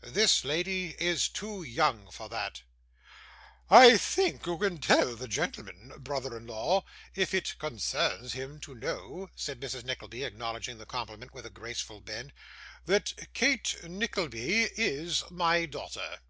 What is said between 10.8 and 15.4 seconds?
compliment with a graceful bend, 'that Kate Nickleby is